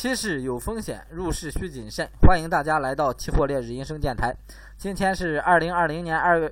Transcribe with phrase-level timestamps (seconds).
[0.00, 2.08] 期市有风险，入市需谨慎。
[2.22, 4.34] 欢迎大家来到期货烈日银声电台。
[4.78, 6.50] 今天是二零二零年二月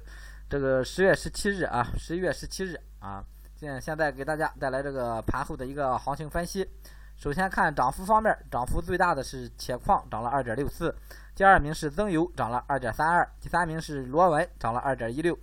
[0.51, 3.25] 这个十月十七日啊，十一月十七日啊。
[3.57, 6.69] 现现在给大家带来这个盘后的一个行情分析。
[7.17, 10.91] 首先看涨幅方面，涨幅最大的是铁矿，涨了二点六四；
[11.35, 15.35] 第二名是增油，涨了二点三二；第三名是螺纹，涨了二点一六。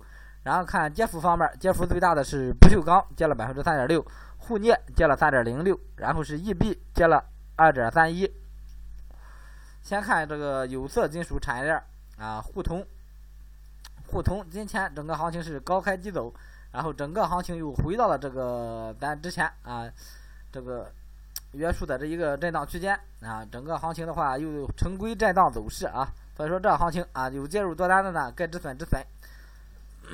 [0.44, 4.00] 然后看跌幅方面，跌幅最大的是不锈钢，跌了百分之三点六；
[4.36, 7.20] 沪镍跌了三点零六，然后是 EB 跌了。
[7.56, 8.30] 二点三一，
[9.82, 11.82] 先看这个有色金属产业链
[12.18, 12.86] 啊，沪铜，
[14.06, 16.30] 沪铜今天整个行情是高开低走，
[16.70, 19.90] 然后整个行情又回到了这个咱之前啊
[20.52, 20.92] 这个
[21.52, 29.02] 约束的这一个震荡区间啊，整个行情的话又成规震荡走势啊，所以说这行情啊有介入多单的呢，该止损止损，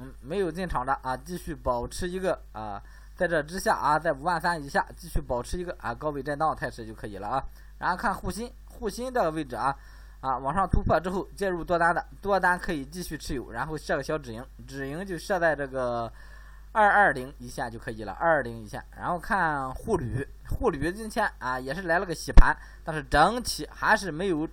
[0.00, 2.82] 嗯，没有进场的啊，继续保持一个啊。
[3.16, 7.44] 在这之下啊，在五万三以下继续保持一个啊高位震荡态势就可以了啊。
[7.78, 9.74] 然后看沪新，沪新这个位置啊
[10.20, 16.12] 啊往上突破之后介入多单的多单可以继续持有，然后设个小止盈，止盈就设在这个
[16.72, 18.84] 二二零一线就可以了，二二零一线。
[18.94, 24.46] 然后看沪铝，沪铝今天啊也是来了个洗盘，但是整体还是没有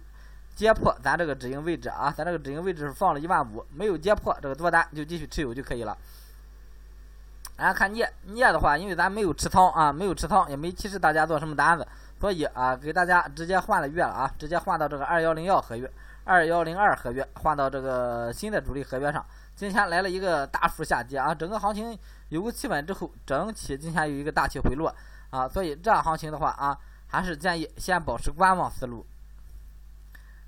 [0.55, 5.97] 跌破咱这个止盈位置啊，咱这个止盈位置是放了一万五，没有跌破这个多单就继续持有就可以了。
[7.55, 11.87] 然后看镍，镍的话，因为咱没有持仓啊，没有持仓，也没提示大家做什么单子，
[12.19, 15.89] 所以啊，给大家直接换了月了啊，直接换到这个二幺零幺合约、
[16.23, 19.23] 二幺零二合约，换到这个新的主力合约上。
[19.55, 21.97] 今天来了一个大幅下跌啊，整个行情
[22.29, 24.93] 有个企稳之后，整体今天有一个大体回落
[25.29, 26.75] 啊，所以这行情的话啊，
[27.07, 29.05] 还是建议先保持观望思路。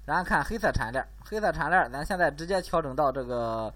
[0.05, 3.71] 然后看黑色产业链，黑色产业链，咱现在直接调整到这个。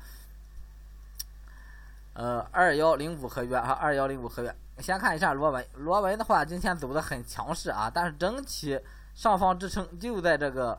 [2.13, 5.65] 呃，二幺零五合约啊，二幺零五合约，先看一下螺纹。
[5.75, 8.77] 螺纹的话，今天走的很强势啊，但是整体
[9.13, 10.77] 上方支撑就在这个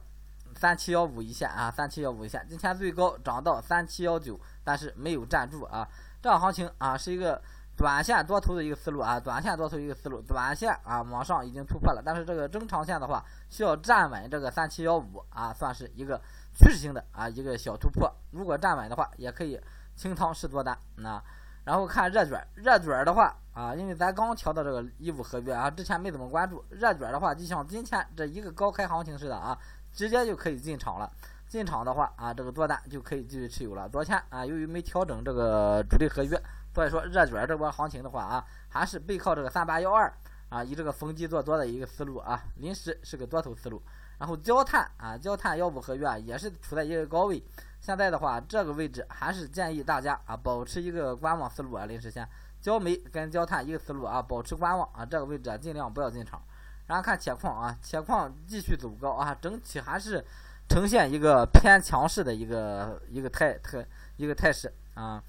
[0.54, 2.44] 三七幺五一线啊，三七幺五一线。
[2.48, 5.88] 今天最高涨到三七幺九，但是没有站住啊。
[6.20, 7.40] 这样行情啊，是一个
[7.74, 10.20] 短线多头的一个思路啊，短线多头一个思路。
[10.20, 16.20] 短线啊，往上已经突破了，但是这个中长线的话，需要站稳这个三七幺五啊，算是一个
[16.54, 18.12] 趋势性的啊一个小突破。
[18.30, 19.58] 如果站稳的话，也可以。
[20.00, 21.22] 清仓试多单，那
[21.62, 29.58] 然后看热卷，热卷的话啊，因为咱刚调到这个一五合约啊，之前没怎么关注热卷的话，就像今天这一个高开行情似的啊，
[29.92, 31.12] 直接就可以进场了。
[31.46, 33.86] 进场的话啊，这个多单就可以继续持有了。
[33.90, 36.42] 昨天啊，由于没调整这个主力合约，
[36.74, 40.10] 所以说热卷这波行情的话啊，还是背靠这个三八幺二
[40.48, 43.82] 啊，以这个逢低做多的一个思路啊，临时是个多头思路。
[44.18, 47.42] 然后焦炭啊，焦炭幺五合约啊，也是处在一个高位。
[47.80, 51.86] 现在的话，这个位置还是建议大家啊，保持一个观望思路啊。
[51.86, 52.28] 临时先，
[52.60, 55.04] 焦煤跟焦炭一个思路啊，保持观望啊。
[55.04, 56.40] 这个位置啊，尽量不要进场。
[56.86, 60.24] 然后看铁矿啊，铁矿继续走高啊，整体还是
[60.68, 63.84] 呈现一个偏强势的一个一个态态
[64.16, 65.22] 一个态势啊。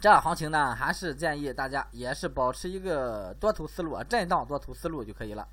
[0.00, 5.46] 这样行情呢，还是建议大家也是保持一个多头思路啊，震荡多头思路就可以了。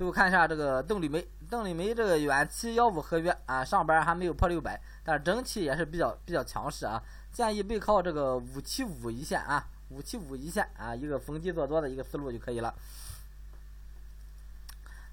[0.00, 4.80] 最后看一下这个邓丽梅，邓丽梅这个远期幺五合约啊，上边还没有破六百。
[5.04, 12.74] 但整体也是比较比较强势啊，建议背靠这个五七五一线啊，五七五一线啊，一个逢低做多的一个思路就可以了。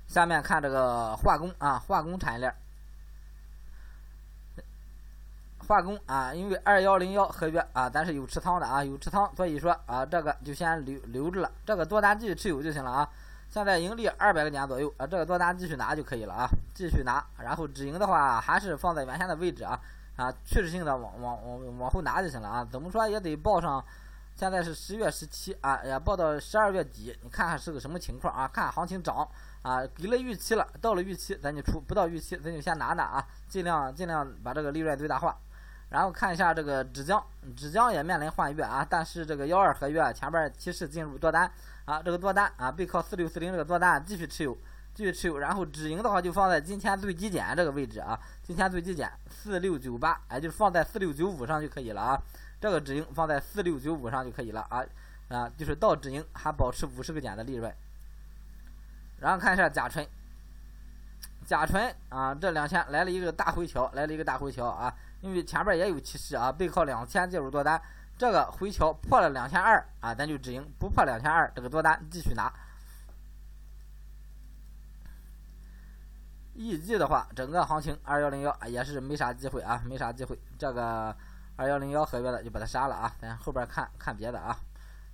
[0.07, 2.55] 下面看这个化工啊，化工产业链，
[5.67, 13.09] 化工啊，因为二幺零幺合约啊，咱是有持仓的啊，有持仓，所以说啊，这个就先留留着了，这个多单继续持有就行了啊。
[13.50, 17.25] 现在盈利二百个点左右啊，这个多单继续拿就可以了啊，继续拿。
[17.40, 19.80] 然后止盈的话还是放在原先的位置啊，
[20.16, 22.68] 啊，趋势性的往往往往后拿就行了啊。
[22.69, 23.84] 怎么说也得报上，
[24.35, 28.47] 现在是十月十七啊，也报到十二月底，你看看是个什么情况啊？
[28.47, 29.28] 看行情涨
[29.64, 35.35] 啊，给了预期了，到了预期咱就出，不到预期咱就先拿拿啊，尽量尽量把这个利润最大化。
[35.90, 37.24] 然后看一下这个纸浆，
[37.56, 41.50] 纸浆也面临换月啊，但是这个幺二合约前面提示进入多单。
[41.87, 44.53] 啊，这个多单啊，背靠四六四零这个多单继续持有，
[44.93, 45.39] 继续持有。
[45.39, 52.22] 然后止盈的话就放在今天最低点这个位置啊，今天最低点四六九八，哎，就是放在四六九五上就可以了啊。
[52.59, 54.84] 这个止盈放在四六九五上就可以了啊
[55.29, 57.73] 啊，就是到止盈还保持五十个点的利润。
[59.22, 60.05] 然后看一下甲醇，
[61.45, 67.81] 甲醇啊，这两天来了一个大回调，来了一个大回调啊，因为前边也有提示啊，背靠两千介入多单。
[68.17, 72.52] 这个回调破了两千二啊，咱就止盈；不破两千二，这个多单继续拿。
[76.53, 80.40] 一季的话，整个行情二幺零幺也是没啥机会啊，没啥机会。
[80.58, 81.16] 这个
[81.55, 84.58] 二幺零幺合约的就把它杀了啊，咱后边看看别的啊。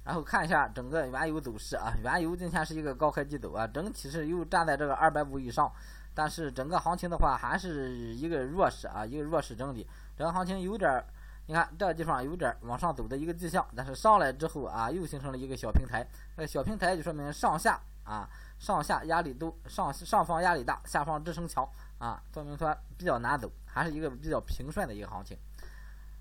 [0.06, 5.70] 然后看一下整个原油走势啊，原油今天是一个高开低走啊，整体是又站在这个二百五以上，
[6.14, 9.86] 但是整个行情的话还是一个弱势啊，一个弱势整理，
[10.18, 11.06] 整个行情有点儿，
[11.46, 16.06] 你看这个地方有点往上走的一个迹象，但是上来之后啊，又形成了一个小平台，
[16.36, 18.30] 这个小平台就说明上下啊，
[18.60, 21.68] 上下压力都上上方压力大，下方支撑强
[21.98, 25.38] 啊，说明说比较难走，还是一个比较平顺的一个行情，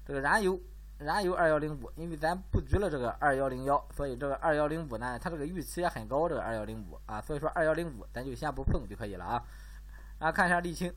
[0.07, 0.59] 这个燃油。
[0.99, 9.43] 燃油二幺零五，因为咱布局了这个二幺零幺，所以这个二幺零五呢，它这个预期也很高，这个二幺零五啊，所以说二幺零五咱就先不碰就可以了啊。
[10.21, 10.95] 啊，看一下沥青，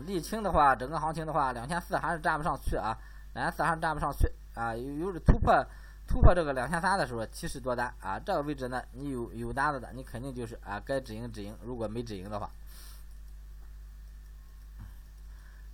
[0.00, 2.96] 沥青的话，整个行情的话，两千四还是站不上去啊，
[3.34, 5.64] 两千四还是站不上去啊，有有突破
[6.06, 12.50] 突破这个两千三的时候，七十多单啊，这个位置呢，你有有单子的，你肯定就是啊，该止盈止盈，如果没止盈的话。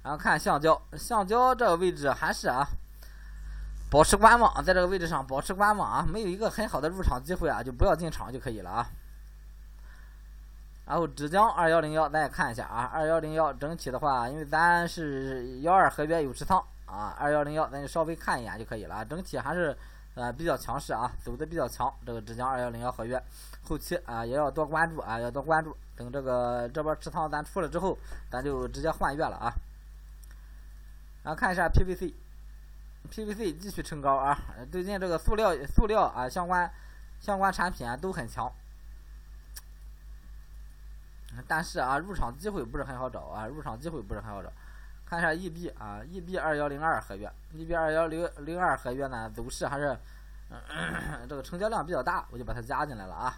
[0.02, 2.66] 然后看橡胶，橡胶这个位置还是啊。
[3.90, 8.86] 保持观望，在这个位置上保持观望啊，没有一个很好的入场机会啊，就不要进场就可以了啊。
[10.88, 19.76] 然后纸浆二幺零幺，咱也看一下啊，二幺零幺整体的话，因为咱是幺二合约有持仓啊，二幺零幺咱就稍微看一眼就可以了，整体还是
[20.14, 21.92] 呃比较强势啊，走的比较强。
[22.06, 23.22] 这个纸浆二幺零幺合约，
[23.68, 25.76] 后期啊也要多关注啊，要多关注。
[25.94, 27.98] 等这个这波持仓咱出了之后，
[28.30, 29.52] 咱就直接换月了啊。
[31.22, 32.14] 然后看一下 PVC。
[33.10, 34.38] PVC 继续冲高啊！
[34.70, 36.70] 最近这个塑料、塑料啊相关
[37.20, 38.50] 相关产品啊都很强，
[41.48, 44.52] 但是啊入场机会不是很好找啊，入场机会不是很好找。
[45.06, 49.98] 看一下 EB 啊，EB 二幺零二合约，EB 二幺零零二合约呢走势还是
[51.26, 53.34] 这个成交量比较大，我就把它加进来了啊。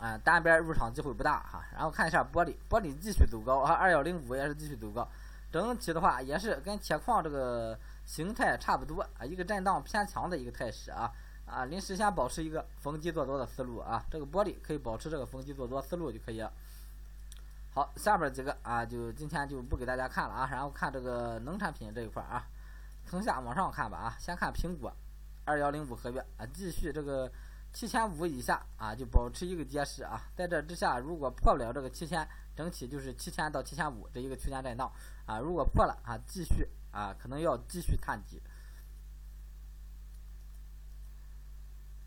[0.00, 1.62] 啊，单边入场机会不大哈。
[1.74, 5.06] 然后看一下玻璃，玻璃继续走高啊，二幺零五也是继续走高。
[5.52, 11.12] 整体的话也是跟铁矿这个形态差不多啊，一个震荡偏强的一个态势啊
[11.50, 16.52] 啊，临时先保持一个逢低做多的思路啊，这个玻璃可以保持这个逢低做多思路就可以了。
[17.74, 22.46] 好，下边几个啊，就今天就不给大家看了啊，然后看这个农产品这一块啊，
[23.06, 24.92] 从下往上看吧啊，先看苹果
[25.44, 27.30] 二幺零五合约啊，继续这个。
[27.72, 34.90] 七千五以下啊，就保持一个跌势啊，在这之下，如果破不了这个七千，整体就是七千到七千五这一个区间震荡
[35.24, 38.42] 啊，如果破了啊，继续啊，可能要继续探底。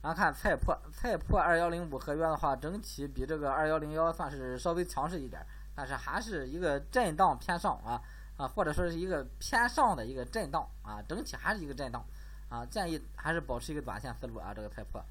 [0.03, 5.41] 然后看菜粕，菜粕二幺零五合约的话，整体比这个二幺零幺算是稍微强势一点，
[5.73, 8.01] 但是还是一个震荡偏上啊
[8.35, 12.03] 啊，或者说是一个偏上的一个震荡啊，整体还是一个震荡
[12.49, 15.01] 啊，建议还是保持一个短线思路啊，这个菜粕。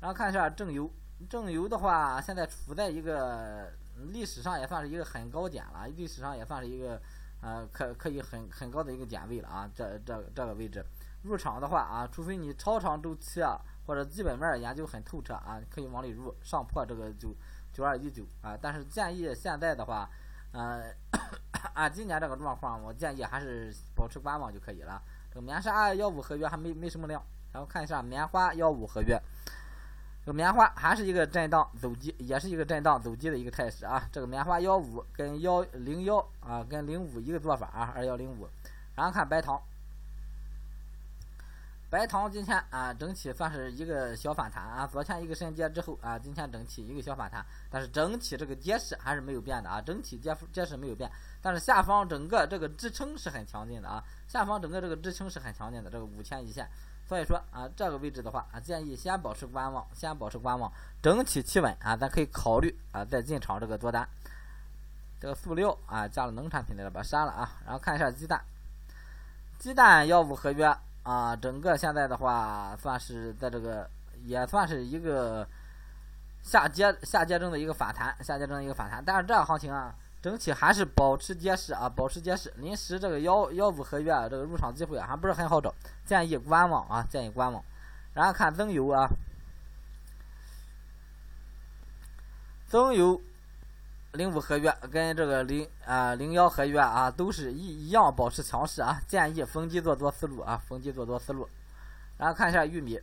[0.00, 0.88] 然后看一下正油，
[1.28, 3.72] 正油的话，现在处在一个
[4.12, 7.02] 历史上也算是一个很高点了，历史上也算是一个
[7.40, 10.84] 呃可可以很很高的一个点位了啊，这这这个位置
[11.24, 17.34] 入场的话啊，除非你超长周期啊或者基本面研究很透彻啊，可以往里入上破这个九
[17.72, 20.08] 九二一九啊，但是建议现在的话，
[20.52, 20.84] 呃，
[21.74, 25.02] 按今年这个状况，我建议还是保持观望就可以了。
[25.30, 29.20] 这个棉纱幺五合约还没没什么量，然后看一下棉花幺五合约。
[30.24, 34.08] 这个棉花还是一个震荡走低，也是一个震荡走低的一个态势啊。
[34.12, 38.46] 这个棉花幺五跟幺零幺啊，跟零五一个做法啊，二幺零五。
[38.94, 39.60] 然后看白糖，
[41.92, 44.86] 白糖今天啊，整体算是一个小反弹啊。
[44.86, 51.12] 昨天一个深跌之后啊，今天整体一个小反弹，但是整体这个跌势还是没有变的啊，整体跌跌势没有变，
[51.42, 56.66] 但是下方整个这个支撑是很强劲的啊，下方整个这个支撑是很强劲的，这个五千一线。
[57.06, 64.08] 所以说啊，这个位置的话啊，建议先保持观望，先保持观望，整体企稳啊，咱可以考虑啊再进场这个多单。
[65.20, 67.60] 这个塑料啊，加了农产品的把它删了啊。
[67.66, 68.42] 然后看一下鸡蛋，
[69.58, 73.88] 鸡蛋幺五合约啊，整个现在的话算是在这个
[74.24, 75.46] 也算是一个
[76.42, 79.94] 下阶下阶中的一个反弹，下阶中的一个反弹，但是这个行情啊。
[80.22, 82.52] 整体还是保持跌势啊，保持跌势。
[82.58, 85.74] 临时这个幺幺五合约啊，这个入场机会还不是很好找，
[86.06, 87.60] 建议观望啊，建议观望。
[88.14, 89.08] 然后看增油啊，
[92.68, 93.20] 增油
[94.12, 101.48] 零五合约跟这个零啊零幺合约啊，都是一一样保持强势啊，建议逢低做多思路啊，逢低做多思路。
[102.18, 103.00] 然后看一下玉米。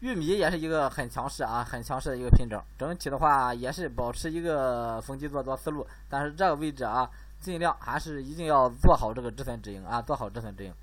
[0.00, 2.62] 玉米也是一个很强势啊，很强势的一个品种。
[2.78, 7.10] 整体的话也是保持一个逢低做多思路，但是这个位置啊，
[7.40, 10.74] 尽量还是一定要做好这个止损止盈啊，做好止损止盈。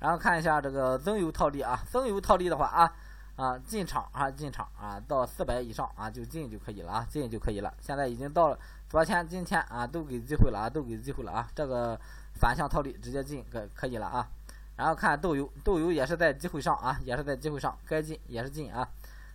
[0.00, 2.92] 然后看一下这个增油套利啊，增油套利的话啊
[3.40, 7.72] 啊进场啊进场啊到四百以上啊就进就可以了啊进就可以了。
[7.80, 11.98] 现在已经到了，昨天今天啊都给机会了啊都给机会了啊，这个
[12.34, 14.28] 反向套利直接进可可以了啊。
[14.76, 18.88] 然后看豆油，豆油也是在机会上啊，也是在机会上，该进也是进啊。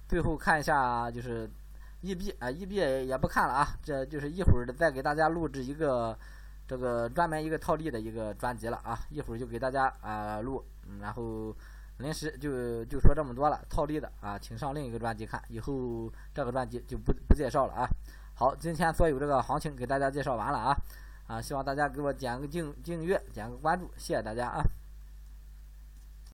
[0.07, 1.49] 最后看一下就是
[2.01, 6.17] ，E B 啊，E B 也不看了啊，这就是一会儿再给大家录制一个
[6.67, 10.63] 这个专门一个套利的一个专辑了啊，一会儿就给大家啊录，
[10.99, 11.55] 然后
[11.97, 17.87] 临时就就说这么多了，套利的啊，请上另一个专辑看，以后这个专辑就不不介绍了啊。
[18.33, 20.75] 好，今天所有这个行情给大家介绍完了啊，
[21.27, 24.61] 啊，希望大家给我点个订订阅，点个关注，谢谢大家啊。